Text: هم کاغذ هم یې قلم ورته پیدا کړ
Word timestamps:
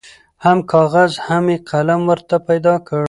هم 0.45 0.57
کاغذ 0.71 1.11
هم 1.27 1.43
یې 1.53 1.57
قلم 1.69 2.01
ورته 2.09 2.35
پیدا 2.47 2.75
کړ 2.87 2.99